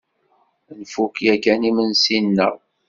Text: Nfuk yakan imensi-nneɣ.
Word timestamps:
Nfuk 0.79 1.13
yakan 1.25 1.61
imensi-nneɣ. 1.69 2.53